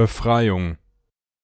Befreiung. 0.00 0.78